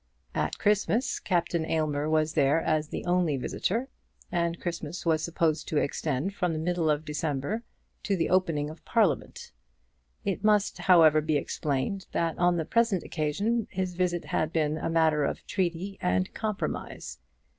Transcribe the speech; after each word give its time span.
At 0.33 0.57
Christmas, 0.57 1.19
Captain 1.19 1.63
Aylmer 1.63 2.09
was 2.09 2.33
there 2.33 2.59
as 2.59 2.87
the 2.87 3.05
only 3.05 3.37
visitor, 3.37 3.87
and 4.31 4.59
Christmas 4.59 5.05
was 5.05 5.21
supposed 5.21 5.67
to 5.67 5.77
extend 5.77 6.33
from 6.33 6.53
the 6.53 6.57
middle 6.57 6.89
of 6.89 7.05
December 7.05 7.61
to 8.01 8.15
the 8.17 8.27
opening 8.27 8.67
of 8.71 8.83
Parliament. 8.83 9.51
It 10.25 10.43
must, 10.43 10.79
however, 10.79 11.21
be 11.21 11.37
explained, 11.37 12.07
that 12.13 12.35
on 12.39 12.57
the 12.57 12.65
present 12.65 13.03
occasion 13.03 13.67
his 13.69 13.93
visit 13.93 14.25
had 14.25 14.51
been 14.51 14.79
a 14.79 14.89
matter 14.89 15.23
of 15.23 15.45
treaty 15.45 15.99
and 16.01 16.33
compromise. 16.33 17.19